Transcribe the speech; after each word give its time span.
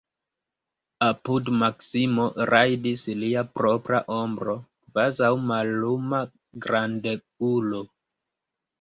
Apud 1.07 1.51
Maksimo 1.63 2.25
rajdis 2.51 3.05
lia 3.25 3.45
propra 3.59 4.01
ombro, 4.19 4.59
kvazaŭ 4.89 5.33
malluma 5.55 6.27
grandegulo. 6.69 7.89